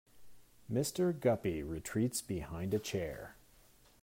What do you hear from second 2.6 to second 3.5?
a chair.